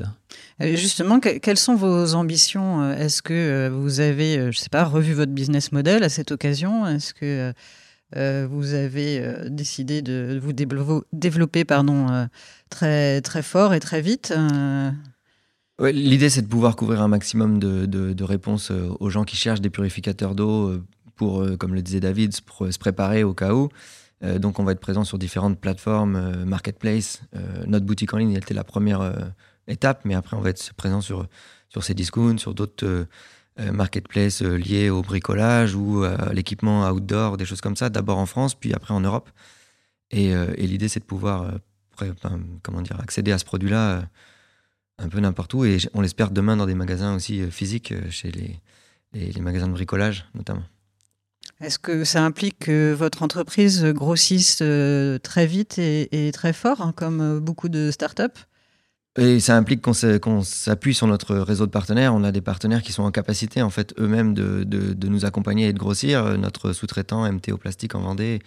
Justement, 0.60 1.20
quelles 1.20 1.58
sont 1.58 1.74
vos 1.74 2.14
ambitions 2.14 2.92
Est-ce 2.92 3.20
que 3.20 3.68
vous 3.68 4.00
avez, 4.00 4.50
je 4.50 4.58
sais 4.58 4.70
pas, 4.70 4.84
revu 4.84 5.12
votre 5.12 5.32
business 5.32 5.72
model 5.72 6.02
à 6.04 6.08
cette 6.08 6.32
occasion? 6.32 6.86
Est-ce 6.86 7.12
que 7.12 7.52
vous 8.46 8.72
avez 8.72 9.50
décidé 9.50 10.00
de 10.00 10.40
vous 10.42 10.54
développer 11.12 11.66
pardon, 11.66 12.28
très, 12.70 13.20
très 13.20 13.42
fort 13.42 13.74
et 13.74 13.80
très 13.80 14.00
vite. 14.00 14.32
L'idée, 15.80 16.28
c'est 16.28 16.42
de 16.42 16.48
pouvoir 16.48 16.74
couvrir 16.74 17.02
un 17.02 17.08
maximum 17.08 17.58
de, 17.60 17.86
de, 17.86 18.24
réponses 18.24 18.72
aux 18.72 19.10
gens 19.10 19.24
qui 19.24 19.36
cherchent 19.36 19.60
des 19.60 19.70
purificateurs 19.70 20.34
d'eau 20.34 20.80
pour, 21.14 21.46
comme 21.58 21.72
le 21.74 21.82
disait 21.82 22.00
David, 22.00 22.34
se, 22.34 22.78
préparer 22.78 23.22
au 23.22 23.32
cas 23.32 23.54
où. 23.54 23.68
donc, 24.22 24.58
on 24.58 24.64
va 24.64 24.72
être 24.72 24.80
présent 24.80 25.04
sur 25.04 25.18
différentes 25.18 25.60
plateformes, 25.60 26.44
marketplace. 26.44 27.22
notre 27.68 27.86
boutique 27.86 28.12
en 28.12 28.18
ligne, 28.18 28.32
elle 28.32 28.38
était 28.38 28.54
la 28.54 28.64
première 28.64 29.30
étape, 29.68 30.00
mais 30.04 30.14
après, 30.14 30.36
on 30.36 30.40
va 30.40 30.50
être 30.50 30.74
présent 30.74 31.00
sur, 31.00 31.28
sur 31.68 31.84
ces 31.84 31.94
discounts, 31.94 32.38
sur 32.38 32.54
d'autres 32.54 33.06
euh, 33.60 33.72
marketplace 33.72 34.42
euh, 34.42 34.56
liés 34.56 34.88
au 34.88 35.02
bricolage 35.02 35.74
ou 35.74 36.04
à 36.04 36.32
l'équipement 36.32 36.88
outdoor, 36.88 37.36
des 37.36 37.44
choses 37.44 37.60
comme 37.60 37.74
ça, 37.74 37.90
d'abord 37.90 38.18
en 38.18 38.26
France, 38.26 38.54
puis 38.54 38.72
après 38.72 38.94
en 38.94 39.00
Europe. 39.00 39.30
Et, 40.12 40.32
euh, 40.32 40.52
l'idée, 40.56 40.88
c'est 40.88 41.00
de 41.00 41.04
pouvoir 41.04 41.52
comment 42.62 42.80
dire, 42.82 43.00
accéder 43.00 43.32
à 43.32 43.38
ce 43.38 43.44
produit-là 43.44 44.02
un 44.98 45.08
peu 45.08 45.20
n'importe 45.20 45.54
où. 45.54 45.64
Et 45.64 45.78
on 45.94 46.00
l'espère 46.00 46.30
demain 46.30 46.56
dans 46.56 46.66
des 46.66 46.74
magasins 46.74 47.14
aussi 47.14 47.42
physiques, 47.50 47.94
chez 48.10 48.30
les, 48.30 48.60
les, 49.14 49.40
magasins 49.40 49.68
de 49.68 49.72
bricolage 49.72 50.26
notamment. 50.34 50.62
Est-ce 51.60 51.78
que 51.78 52.04
ça 52.04 52.24
implique 52.24 52.58
que 52.60 52.92
votre 52.92 53.22
entreprise 53.22 53.84
grossisse 53.84 54.62
très 55.22 55.46
vite 55.46 55.78
et, 55.78 56.30
très 56.32 56.52
fort, 56.52 56.82
hein, 56.82 56.92
comme 56.94 57.40
beaucoup 57.40 57.68
de 57.68 57.90
startups 57.90 58.44
et 59.20 59.40
ça 59.40 59.56
implique 59.56 59.82
qu'on 59.82 60.42
s'appuie 60.44 60.94
sur 60.94 61.08
notre 61.08 61.34
réseau 61.34 61.66
de 61.66 61.72
partenaires. 61.72 62.14
On 62.14 62.22
a 62.22 62.30
des 62.30 62.40
partenaires 62.40 62.82
qui 62.82 62.92
sont 62.92 63.02
en 63.02 63.10
capacité, 63.10 63.62
en 63.62 63.70
fait, 63.70 63.92
eux-mêmes 63.98 64.32
de, 64.32 64.62
de, 64.62 65.08
nous 65.08 65.24
accompagner 65.24 65.66
et 65.66 65.72
de 65.72 65.78
grossir. 65.78 66.38
Notre 66.38 66.72
sous-traitant 66.72 67.30
MTO 67.30 67.56
Plastique 67.56 67.96
en 67.96 68.00
Vendée 68.02 68.38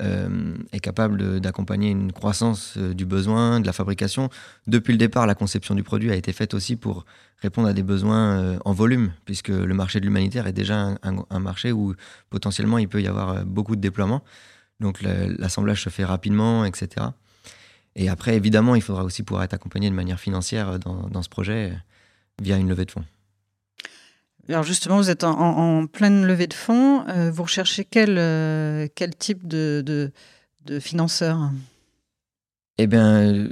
euh, 0.00 0.54
est 0.72 0.78
capable 0.78 1.40
d'accompagner 1.40 1.90
une 1.90 2.12
croissance 2.12 2.74
euh, 2.76 2.94
du 2.94 3.04
besoin, 3.04 3.58
de 3.58 3.66
la 3.66 3.72
fabrication. 3.72 4.30
Depuis 4.68 4.92
le 4.92 4.98
départ, 4.98 5.26
la 5.26 5.34
conception 5.34 5.74
du 5.74 5.82
produit 5.82 6.12
a 6.12 6.14
été 6.14 6.32
faite 6.32 6.54
aussi 6.54 6.76
pour 6.76 7.04
répondre 7.38 7.66
à 7.66 7.72
des 7.72 7.82
besoins 7.82 8.38
euh, 8.38 8.58
en 8.64 8.72
volume, 8.72 9.12
puisque 9.24 9.48
le 9.48 9.74
marché 9.74 9.98
de 9.98 10.04
l'humanitaire 10.04 10.46
est 10.46 10.52
déjà 10.52 10.96
un, 11.02 11.40
marché 11.40 11.72
où 11.72 11.94
potentiellement 12.30 12.78
il 12.78 12.88
peut 12.88 13.02
y 13.02 13.08
avoir 13.08 13.44
beaucoup 13.44 13.74
de 13.74 13.80
déploiements. 13.80 14.22
Donc 14.78 15.02
l'assemblage 15.02 15.82
se 15.82 15.90
fait 15.90 16.04
rapidement, 16.04 16.64
etc. 16.64 17.06
Et 17.96 18.08
après, 18.08 18.36
évidemment, 18.36 18.76
il 18.76 18.82
faudra 18.82 19.02
aussi 19.02 19.24
pouvoir 19.24 19.42
être 19.42 19.54
accompagné 19.54 19.90
de 19.90 19.96
manière 19.96 20.20
financière 20.20 20.78
dans, 20.78 21.08
dans 21.08 21.22
ce 21.22 21.28
projet 21.28 21.76
via 22.40 22.56
une 22.56 22.68
levée 22.68 22.84
de 22.84 22.92
fonds. 22.92 23.04
Alors 24.48 24.62
justement, 24.62 24.96
vous 24.96 25.10
êtes 25.10 25.24
en, 25.24 25.86
pleine 25.86 26.24
levée 26.24 26.46
de 26.46 26.54
fonds. 26.54 27.06
Euh, 27.08 27.30
vous 27.30 27.42
recherchez 27.42 27.84
quel, 27.84 28.16
euh, 28.18 28.86
quel 28.94 29.14
type 29.14 29.46
de, 29.46 29.82
de, 29.84 30.80
financeur? 30.80 31.50
Eh 32.78 32.86
bien, 32.86 33.48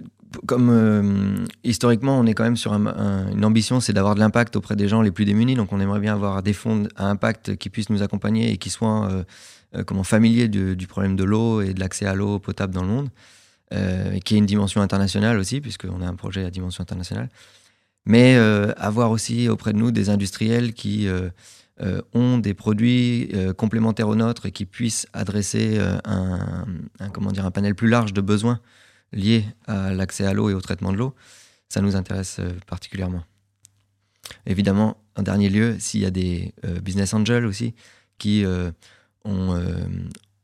comme 0.46 0.70
euh, 0.70 1.44
historiquement, 1.64 2.18
on 2.18 2.26
est 2.26 2.34
quand 2.34 2.44
même 2.44 2.56
sur 2.56 2.72
une 2.72 3.44
ambition, 3.44 3.80
c'est 3.80 3.92
d'avoir 3.92 4.14
de 4.14 4.20
l'impact 4.20 4.56
auprès 4.56 4.76
des 4.76 4.88
gens 4.88 5.02
les 5.02 5.10
plus 5.10 5.24
démunis. 5.24 5.54
Donc, 5.54 5.72
on 5.72 5.80
aimerait 5.80 6.00
bien 6.00 6.14
avoir 6.14 6.42
des 6.42 6.52
fonds 6.52 6.88
à 6.96 7.06
impact 7.06 7.56
qui 7.56 7.70
puissent 7.70 7.90
nous 7.90 8.02
accompagner 8.02 8.52
et 8.52 8.56
qui 8.56 8.70
soient 8.70 9.24
comment, 9.86 10.04
familiers 10.04 10.48
du, 10.48 10.86
problème 10.86 11.16
de 11.16 11.24
l'eau 11.24 11.60
et 11.60 11.74
de 11.74 11.80
l'accès 11.80 12.06
à 12.06 12.14
l'eau 12.14 12.38
potable 12.38 12.74
dans 12.74 12.82
le 12.82 12.88
monde. 12.88 13.08
Euh, 13.74 14.20
qui 14.20 14.36
est 14.36 14.38
une 14.38 14.46
dimension 14.46 14.80
internationale 14.80 15.38
aussi, 15.38 15.60
puisqu'on 15.60 16.00
a 16.00 16.06
un 16.06 16.14
projet 16.14 16.44
à 16.44 16.50
dimension 16.50 16.82
internationale. 16.82 17.28
Mais 18.06 18.36
euh, 18.36 18.72
avoir 18.76 19.10
aussi 19.10 19.48
auprès 19.48 19.72
de 19.72 19.78
nous 19.78 19.90
des 19.90 20.10
industriels 20.10 20.72
qui 20.72 21.08
euh, 21.08 21.30
ont 22.14 22.38
des 22.38 22.54
produits 22.54 23.32
complémentaires 23.58 24.08
aux 24.08 24.16
nôtres 24.16 24.46
et 24.46 24.52
qui 24.52 24.64
puissent 24.64 25.06
adresser 25.12 25.78
un, 26.04 26.64
comment 27.12 27.32
dire, 27.32 27.44
un 27.44 27.50
panel 27.50 27.74
plus 27.74 27.88
large 27.88 28.12
de 28.12 28.20
besoins 28.20 28.60
liés 29.12 29.44
à 29.66 29.92
l'accès 29.92 30.24
à 30.24 30.32
l'eau 30.32 30.48
et 30.48 30.54
au 30.54 30.60
traitement 30.60 30.92
de 30.92 30.96
l'eau, 30.96 31.14
ça 31.68 31.80
nous 31.82 31.96
intéresse 31.96 32.40
particulièrement. 32.66 33.24
Évidemment, 34.46 34.96
en 35.16 35.22
dernier 35.22 35.50
lieu, 35.50 35.76
s'il 35.78 36.00
y 36.00 36.06
a 36.06 36.10
des 36.10 36.54
business 36.82 37.12
angels 37.12 37.44
aussi 37.44 37.74
qui 38.16 38.44
ont, 39.24 39.60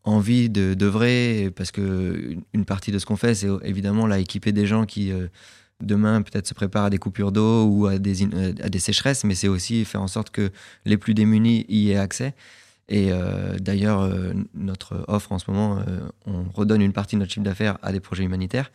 envie 0.04 0.50
de 0.50 0.74
d'œuvrer 0.74 1.50
parce 1.54 1.70
que 1.70 2.36
une 2.52 2.64
partie 2.64 2.90
de 2.90 2.98
ce 2.98 3.06
qu'on 3.06 3.16
fait 3.16 3.34
c'est 3.34 3.48
évidemment 3.62 4.06
là 4.06 4.18
équiper 4.18 4.52
des 4.52 4.66
gens 4.66 4.84
qui 4.84 5.12
euh, 5.12 5.28
demain 5.82 6.22
peut-être 6.22 6.46
se 6.46 6.54
préparent 6.54 6.86
à 6.86 6.90
des 6.90 6.98
coupures 6.98 7.32
d'eau 7.32 7.64
ou 7.66 7.86
à 7.86 7.98
des, 7.98 8.24
euh, 8.24 8.52
à 8.62 8.68
des 8.68 8.78
sécheresses 8.78 9.24
mais 9.24 9.34
c'est 9.34 9.48
aussi 9.48 9.84
faire 9.84 10.02
en 10.02 10.08
sorte 10.08 10.30
que 10.30 10.50
les 10.84 10.96
plus 10.96 11.14
démunis 11.14 11.66
y 11.68 11.90
aient 11.90 11.96
accès. 11.96 12.34
Et 12.88 13.10
euh, 13.12 13.58
d'ailleurs 13.58 14.10
notre 14.54 15.04
offre 15.08 15.32
en 15.32 15.38
ce 15.38 15.50
moment 15.50 15.82
on 16.26 16.44
redonne 16.52 16.82
une 16.82 16.92
partie 16.92 17.16
de 17.16 17.20
notre 17.20 17.32
chiffre 17.32 17.44
d'affaires 17.44 17.78
à 17.82 17.92
des 17.92 18.00
projets 18.00 18.24
humanitaires. 18.24 18.70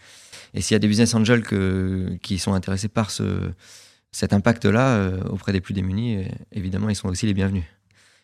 Et 0.54 0.62
s'il 0.62 0.76
y 0.76 0.78
a 0.78 0.80
des 0.80 0.88
business 0.88 1.14
angels 1.14 1.44
qui 2.22 2.38
sont 2.40 2.54
intéressés 2.54 2.88
par 2.88 3.12
ce 3.12 3.52
cet 4.12 4.34
impact 4.34 4.66
là 4.66 5.12
auprès 5.30 5.52
des 5.52 5.62
plus 5.62 5.74
démunis 5.74 6.26
évidemment 6.52 6.90
ils 6.90 6.96
sont 6.96 7.10
aussi 7.10 7.26
les 7.26 7.34
bienvenus. 7.34 7.66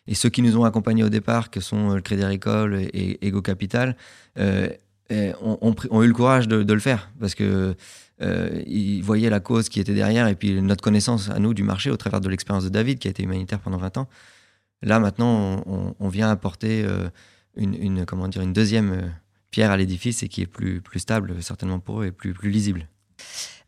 Et 0.06 0.14
ceux 0.14 0.28
qui 0.28 0.42
nous 0.42 0.56
ont 0.58 0.64
accompagnés 0.64 1.04
au 1.04 1.08
départ, 1.08 1.50
que 1.50 1.60
sont 1.60 1.90
euh, 1.90 1.94
le 1.96 2.02
Crédit 2.02 2.24
Agricole 2.24 2.88
et 2.92 3.26
Ego 3.26 3.40
Capital, 3.40 3.96
euh, 4.38 4.68
ont, 5.10 6.02
eu 6.02 6.06
le 6.06 6.12
courage 6.12 6.48
de, 6.48 6.72
le 6.72 6.80
faire. 6.80 7.10
Parce 7.20 7.34
que 7.34 7.74
euh, 8.22 8.62
ils 8.66 9.02
voyaient 9.02 9.30
la 9.30 9.40
cause 9.40 9.68
qui 9.68 9.80
était 9.80 9.94
derrière 9.94 10.28
et 10.28 10.34
puis 10.34 10.60
notre 10.62 10.82
connaissance 10.82 11.30
à 11.30 11.38
nous 11.38 11.54
du 11.54 11.62
marché 11.62 11.90
au 11.90 11.96
travers 11.96 12.20
de 12.20 12.28
l'expérience 12.28 12.64
de 12.64 12.68
David 12.68 12.98
qui 12.98 13.08
a 13.08 13.10
été 13.10 13.22
humanitaire 13.22 13.58
pendant 13.60 13.78
20 13.78 13.98
ans. 13.98 14.08
Là 14.82 15.00
maintenant, 15.00 15.62
on, 15.98 16.08
vient 16.08 16.30
apporter 16.30 16.86
une, 17.56 18.04
comment 18.04 18.28
dire, 18.28 18.42
une 18.42 18.52
deuxième 18.52 19.14
pierre 19.50 19.70
à 19.70 19.76
l'édifice 19.78 20.22
et 20.22 20.28
qui 20.28 20.42
est 20.42 20.46
plus, 20.46 20.82
stable 20.96 21.42
certainement 21.42 21.80
pour 21.80 22.02
eux 22.02 22.06
et 22.06 22.12
plus, 22.12 22.34
lisible. 22.42 22.86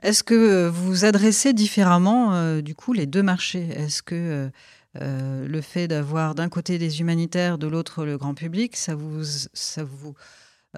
Est-ce 0.03 0.23
que 0.23 0.69
vous 0.69 1.07
adressez 1.07 1.55
différemment 1.55 2.61
du 2.61 2.75
coup 2.75 2.93
les 2.93 3.07
deux 3.07 3.23
marchés? 3.23 3.67
Est-ce 3.71 4.03
que 4.03 4.51
euh, 5.03 5.47
le 5.47 5.61
fait 5.61 5.89
d'avoir 5.89 6.35
d'un 6.35 6.49
côté 6.49 6.79
des 6.79 7.01
humanitaires, 7.01 7.59
de 7.59 7.67
l'autre 7.67 8.05
le 8.05 8.17
grand 8.17 8.35
public, 8.35 8.77
ça 8.77 8.95
vous, 8.95 9.23
ça 9.25 9.85
vous 9.85 10.15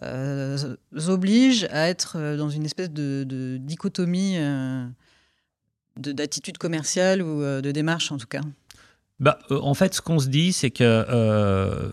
euh, 0.03 0.77
oblige 1.09 1.65
à 1.71 1.89
être 1.89 2.17
euh, 2.17 2.37
dans 2.37 2.51
une 2.51 2.65
espèce 2.65 2.91
de, 2.91 3.59
dichotomie 3.61 4.39
d'attitude 5.97 6.59
commerciale 6.59 7.23
ou 7.23 7.43
de 7.43 7.71
démarche 7.73 8.13
en 8.13 8.19
tout 8.19 8.27
cas. 8.27 8.43
Bah, 9.21 9.39
En 9.51 9.75
fait, 9.75 9.95
ce 9.95 10.01
qu'on 10.01 10.19
se 10.19 10.29
dit, 10.29 10.53
c'est 10.53 10.71
que 10.71 11.91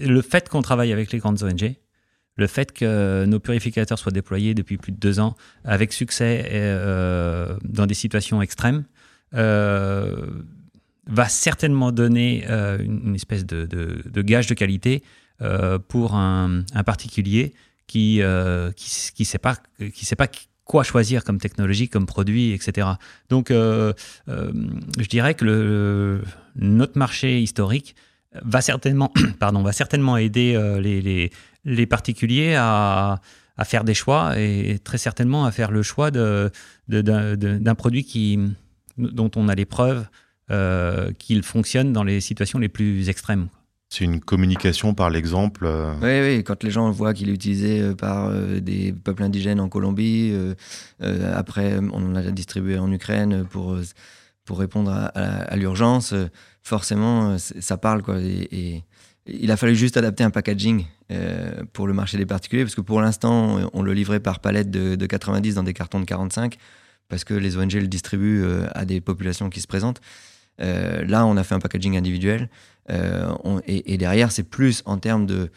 le 0.00 0.22
fait 0.22 0.48
qu'on 0.48 0.62
travaille 0.62 0.92
avec 0.92 1.10
les 1.12 1.18
grandes 1.18 1.42
ONG, 1.42 1.74
le 2.36 2.46
fait 2.46 2.72
que 2.72 3.24
nos 3.24 3.40
purificateurs 3.40 3.98
soient 3.98 4.12
déployés 4.12 4.54
depuis 4.54 4.76
plus 4.76 4.92
de 4.92 4.98
deux 4.98 5.18
ans 5.18 5.36
avec 5.64 5.92
succès 5.92 6.48
dans 7.64 7.86
des 7.86 7.94
situations 7.94 8.40
extrêmes, 8.42 8.84
va 11.06 11.28
certainement 11.28 11.92
donner 11.92 12.44
euh, 12.48 12.78
une, 12.78 13.14
espèce 13.14 13.46
de, 13.46 13.66
de, 13.66 14.22
gage 14.22 14.46
de 14.46 14.54
qualité 14.54 15.02
euh, 15.02 15.06
pour 15.88 16.14
un, 16.14 16.64
particulier 16.84 17.54
qui 17.86 18.22
euh, 18.22 18.72
qui, 18.72 19.12
qui 19.14 19.24
sait 19.24 19.38
pas 19.38 19.56
qui 19.94 20.04
sait 20.04 20.16
pas 20.16 20.28
quoi 20.64 20.82
choisir 20.82 21.22
comme 21.22 21.38
technologie, 21.38 21.88
comme 21.88 22.06
produit, 22.06 22.52
etc. 22.52 22.88
Donc, 23.28 23.50
je 23.50 23.94
dirais 25.08 25.34
que 25.34 26.22
notre 26.56 26.98
marché 26.98 27.40
historique 27.40 27.94
va 28.42 28.60
certainement, 28.60 29.12
pardon, 29.38 29.62
va 29.62 29.72
certainement 29.72 30.16
aider 30.16 30.58
les, 30.80 31.30
les, 31.64 31.86
particuliers 31.86 32.56
à, 32.56 33.20
faire 33.62 33.84
des 33.84 33.94
choix 33.94 34.36
et 34.36 34.80
très 34.82 34.98
certainement 34.98 35.46
à 35.46 35.52
faire 35.52 35.70
le 35.70 35.84
choix 35.84 36.10
d'un 36.10 37.74
produit 37.76 38.02
qui, 38.02 38.40
dont 38.98 39.30
on 39.36 39.48
a 39.48 39.54
les 39.54 39.66
preuves 39.66 40.06
euh, 40.50 41.10
qu'il 41.18 41.42
fonctionne 41.42 41.92
dans 41.92 42.04
les 42.04 42.20
situations 42.20 42.60
les 42.60 42.68
plus 42.68 43.08
extrêmes. 43.08 43.48
C'est 43.88 44.04
une 44.04 44.20
communication 44.20 44.94
par 44.94 45.10
l'exemple. 45.10 45.64
Euh. 45.64 45.94
Oui, 46.02 46.36
oui, 46.36 46.44
quand 46.44 46.64
les 46.64 46.70
gens 46.70 46.90
voient 46.90 47.14
qu'il 47.14 47.30
est 47.30 47.32
utilisé 47.32 47.80
euh, 47.80 47.94
par 47.94 48.32
des 48.32 48.92
peuples 48.92 49.22
indigènes 49.22 49.60
en 49.60 49.68
Colombie, 49.68 50.34
après 51.00 51.78
on 51.92 52.10
l'a 52.10 52.30
distribué 52.30 52.78
en 52.78 52.90
Ukraine 52.92 53.44
pour, 53.44 53.76
pour 54.44 54.58
répondre 54.58 54.90
à, 54.90 55.56
l'urgence, 55.56 56.14
forcément 56.62 57.36
ça 57.38 57.76
parle. 57.76 58.02
Quoi, 58.02 58.18
et, 58.20 58.82
il 59.28 59.50
a 59.50 59.56
fallu 59.56 59.74
juste 59.74 59.96
adapter 59.96 60.24
un 60.24 60.30
packaging 60.30 60.86
pour 61.72 61.86
le 61.86 61.92
marché 61.92 62.16
des 62.18 62.26
particuliers, 62.26 62.64
parce 62.64 62.74
que 62.74 62.80
pour 62.80 63.00
l'instant 63.00 63.70
on 63.72 63.82
le 63.82 63.92
livrait 63.92 64.20
par 64.20 64.40
palette 64.40 64.70
de, 64.70 64.96
de 64.96 65.06
90 65.06 65.54
dans 65.54 65.62
des 65.62 65.74
cartons 65.74 66.00
de 66.00 66.04
45, 66.04 66.56
parce 67.08 67.24
que 67.24 67.34
les 67.34 67.56
ONG 67.56 67.72
le 67.72 67.88
distribuent 67.88 68.44
à 68.74 68.84
des 68.84 69.00
populations 69.00 69.48
qui 69.48 69.60
se 69.60 69.66
présentent. 69.66 70.00
Euh, 70.60 71.04
là, 71.04 71.26
on 71.26 71.36
a 71.36 71.44
fait 71.44 71.54
un 71.54 71.58
packaging 71.58 71.96
individuel. 71.96 72.48
Euh, 72.90 73.60
et, 73.66 73.96
derrière, 73.96 74.30
c'est 74.32 74.44
plus 74.44 74.82
en 74.86 74.98
termes 74.98 75.26
de, 75.26 75.50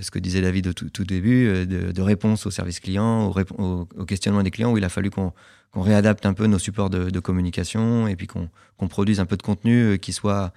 ce 0.00 0.10
que 0.10 0.18
disait 0.18 0.42
David 0.42 0.68
au 0.68 0.72
tout, 0.72 1.04
début, 1.04 1.46
euh, 1.48 1.66
de, 1.66 2.02
réponse 2.02 2.46
aux 2.46 2.50
services 2.50 2.80
clients, 2.80 3.30
au, 3.30 3.86
au, 3.96 4.04
questionnement 4.04 4.42
des 4.42 4.50
clients, 4.50 4.72
où 4.72 4.78
il 4.78 4.84
a 4.84 4.88
fallu 4.88 5.10
qu'on 5.10 5.32
réadapte 5.74 6.26
un 6.26 6.34
peu 6.34 6.46
nos 6.46 6.58
supports 6.58 6.90
de, 6.90 7.20
communication 7.20 8.06
et 8.08 8.16
puis 8.16 8.26
qu'on 8.26 8.88
produise 8.88 9.20
un 9.20 9.26
peu 9.26 9.36
de 9.36 9.42
contenu 9.42 9.98
qui 9.98 10.12
soit 10.12 10.52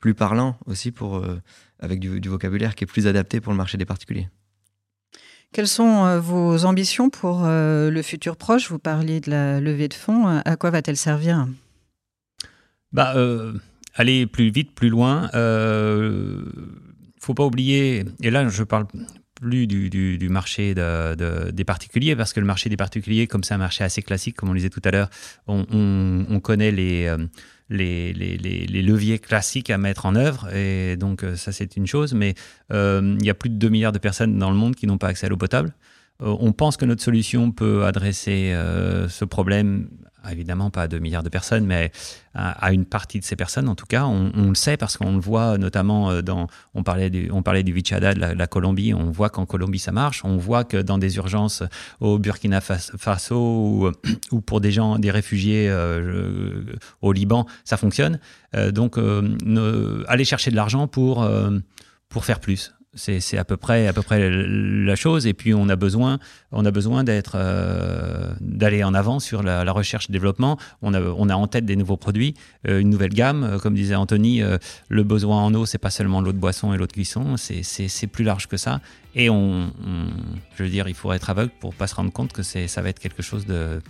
plus 0.00 0.14
parlant 0.14 0.58
aussi 0.66 0.90
pour 0.90 1.24
avec 1.80 1.98
du, 1.98 2.28
vocabulaire 2.28 2.74
qui 2.74 2.84
est 2.84 2.86
plus 2.86 3.06
adapté 3.06 3.40
pour 3.40 3.52
le 3.52 3.56
marché 3.56 3.78
des 3.78 3.84
particuliers. 3.84 4.28
Quelles 5.52 5.68
sont 5.68 6.18
vos 6.20 6.64
ambitions 6.64 7.10
pour 7.10 7.42
le 7.44 8.02
futur 8.02 8.36
proche? 8.36 8.70
Vous 8.70 8.78
parliez 8.78 9.20
de 9.20 9.30
la 9.30 9.60
levée 9.60 9.88
de 9.88 9.94
fonds. 9.94 10.26
À 10.26 10.56
quoi 10.56 10.70
va-t-elle 10.70 10.96
servir? 10.96 11.46
Bah, 12.92 13.14
aller 13.94 14.26
plus 14.26 14.50
vite, 14.50 14.74
plus 14.74 14.88
loin. 14.88 15.30
Euh, 15.34 16.42
faut 17.20 17.34
pas 17.34 17.44
oublier, 17.44 18.04
et 18.22 18.30
là 18.30 18.48
je 18.48 18.62
parle 18.62 18.86
plus 19.34 19.66
du, 19.66 20.28
marché 20.28 20.74
de, 20.74 21.50
des 21.50 21.64
particuliers, 21.64 22.14
parce 22.16 22.32
que 22.32 22.40
le 22.40 22.46
marché 22.46 22.68
des 22.68 22.76
particuliers, 22.76 23.26
comme 23.26 23.42
c'est 23.42 23.54
un 23.54 23.58
marché 23.58 23.82
assez 23.82 24.02
classique, 24.02 24.36
comme 24.36 24.50
on 24.50 24.52
le 24.52 24.58
disait 24.58 24.70
tout 24.70 24.82
à 24.84 24.90
l'heure, 24.90 25.10
on, 25.46 25.64
on, 25.70 26.40
connaît 26.40 26.72
euh, 27.08 27.16
les, 27.70 28.12
leviers 28.82 29.18
classiques 29.18 29.70
à 29.70 29.78
mettre 29.78 30.06
en 30.06 30.14
œuvre, 30.16 30.54
et 30.54 30.96
donc 30.96 31.24
euh, 31.24 31.36
ça 31.36 31.52
c'est 31.52 31.76
une 31.76 31.86
chose, 31.86 32.14
mais 32.14 32.34
il 32.70 33.24
y 33.24 33.30
a 33.30 33.34
plus 33.34 33.50
de 33.50 33.56
2 33.56 33.68
milliards 33.68 33.92
de 33.92 33.98
personnes 33.98 34.38
dans 34.38 34.50
le 34.50 34.56
monde 34.56 34.76
qui 34.76 34.86
n'ont 34.86 34.98
pas 34.98 35.08
accès 35.08 35.26
à 35.26 35.28
l'eau 35.30 35.36
potable. 35.36 35.72
On 36.20 36.52
pense 36.52 36.76
que 36.76 36.84
notre 36.84 37.02
solution 37.02 37.50
peut 37.50 37.84
adresser 37.84 38.54
ce 39.08 39.24
problème 39.24 39.88
évidemment 40.30 40.70
pas 40.70 40.82
à 40.82 40.88
2 40.88 40.98
milliards 40.98 41.22
de 41.22 41.28
personnes, 41.28 41.66
mais 41.66 41.92
à, 42.34 42.72
une 42.72 42.84
partie 42.84 43.20
de 43.20 43.24
ces 43.24 43.36
personnes, 43.36 43.68
en 43.68 43.74
tout 43.74 43.86
cas. 43.86 44.04
On, 44.04 44.48
le 44.48 44.54
sait 44.54 44.76
parce 44.76 44.96
qu'on 44.96 45.14
le 45.14 45.20
voit 45.20 45.58
notamment 45.58 46.10
euh, 46.10 46.22
dans. 46.22 46.46
On 46.74 46.82
parlait 46.82 47.10
du, 47.10 47.30
on 47.32 47.42
parlait 47.42 47.62
du 47.62 47.72
Vichada 47.72 48.14
de 48.14 48.20
la, 48.20 48.46
Colombie. 48.46 48.94
On 48.94 49.10
voit 49.10 49.30
qu'en 49.30 49.46
Colombie, 49.46 49.78
ça 49.78 49.92
marche. 49.92 50.24
On 50.24 50.36
voit 50.36 50.64
que 50.64 50.76
dans 50.76 50.98
des 50.98 51.16
urgences 51.16 51.62
au 52.00 52.18
Burkina 52.18 52.60
Faso 52.60 53.36
ou, 53.36 53.90
ou 54.32 54.40
pour 54.40 54.60
des 54.60 54.72
gens, 54.72 54.98
des 54.98 55.10
réfugiés 55.10 55.68
euh, 55.68 56.62
au 57.02 57.12
Liban, 57.12 57.46
ça 57.64 57.76
fonctionne. 57.76 58.18
Euh, 58.54 58.70
donc, 58.70 58.98
aller 60.08 60.24
chercher 60.24 60.50
de 60.50 60.56
l'argent 60.56 60.86
pour, 60.86 61.28
pour 62.08 62.24
faire 62.24 62.40
plus. 62.40 62.74
C'est 62.96 63.38
à 63.38 63.44
peu 63.44 63.56
près 63.56 63.86
à 63.86 63.92
peu 63.92 64.02
près 64.02 64.30
la 64.30 64.96
chose. 64.96 65.26
Et 65.26 65.34
puis 65.34 65.54
on 65.54 65.68
a 65.68 65.76
besoin 65.76 66.18
on 66.52 66.64
a 66.64 66.70
besoin 66.70 67.04
d'être 67.04 67.32
euh, 67.34 68.32
d'aller 68.40 68.84
en 68.84 68.94
avant 68.94 69.18
sur 69.18 69.42
la, 69.42 69.70
recherche 69.72 70.10
développement. 70.10 70.58
On 70.82 70.94
a 70.94 71.00
on 71.00 71.28
a 71.28 71.34
en 71.34 71.46
tête 71.46 71.64
des 71.64 71.76
nouveaux 71.76 71.96
produits, 71.96 72.34
euh, 72.68 72.80
une 72.80 72.90
nouvelle 72.90 73.12
gamme. 73.12 73.44
Euh, 73.44 73.58
comme 73.58 73.74
disait 73.74 73.94
Anthony, 73.94 74.42
le 74.88 75.02
besoin 75.02 75.42
en 75.42 75.54
eau 75.54 75.66
c'est 75.66 75.78
pas 75.78 75.90
seulement 75.90 76.20
l'eau 76.20 76.32
de 76.32 76.38
boisson 76.38 76.72
et 76.72 76.76
l'eau 76.76 76.86
de 76.86 76.92
cuisson, 76.92 77.36
c'est 77.36 78.06
plus 78.06 78.24
large 78.24 78.46
que 78.46 78.56
ça. 78.56 78.80
Et 79.14 79.30
on, 79.30 79.70
je 80.56 80.62
veux 80.64 80.68
dire, 80.68 80.88
il 80.88 80.94
faut 80.94 81.12
être 81.12 81.30
aveugle 81.30 81.52
pour 81.60 81.74
pas 81.74 81.86
se 81.86 81.94
rendre 81.94 82.12
compte 82.12 82.32
que 82.32 82.42
c'est 82.42 82.68
ça 82.68 82.82
va 82.82 82.88
être 82.88 82.98
quelque 82.98 83.22
chose 83.22 83.46
de, 83.46 83.80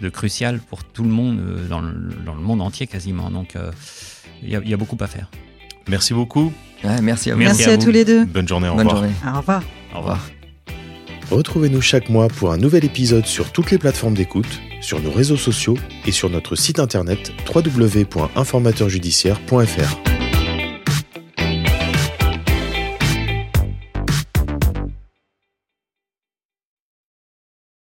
de 0.00 0.08
crucial 0.08 0.60
pour 0.60 0.84
tout 0.84 1.04
le 1.04 1.10
monde 1.10 1.40
dans 1.68 1.80
le, 1.80 1.92
dans 2.24 2.34
le 2.34 2.40
monde 2.40 2.60
entier 2.60 2.86
quasiment. 2.86 3.30
Donc 3.30 3.56
il 4.42 4.48
y 4.50 4.74
a 4.74 4.76
beaucoup 4.76 4.98
à 5.00 5.06
faire. 5.06 5.30
Merci 5.88 6.14
beaucoup 6.14 6.52
merci 7.02 7.30
à 7.30 7.34
vous. 7.34 7.40
Merci, 7.40 7.64
à, 7.64 7.76
tous 7.78 7.90
les 7.90 8.04
deux. 8.04 8.24
Bonne 8.24 8.48
journée, 8.48 8.68
au 8.68 8.74
revoir. 8.74 8.96
Au 8.96 9.00
revoir. 9.38 9.62
Au 9.94 9.98
revoir. 9.98 10.20
Retrouvez-nous 11.30 11.80
chaque 11.80 12.08
mois 12.10 12.28
pour 12.28 12.52
un 12.52 12.58
nouvel 12.58 12.84
épisode 12.84 13.26
sur 13.26 13.52
toutes 13.52 13.70
les 13.70 13.78
plateformes 13.78 14.14
d'écoute, 14.14 14.60
sur 14.80 15.00
nos 15.00 15.10
réseaux 15.10 15.38
sociaux 15.38 15.78
et 16.06 16.12
sur 16.12 16.28
notre 16.28 16.56
site 16.56 16.78
internet 16.78 17.32
www.informateurjudiciaire.fr. 17.54 20.11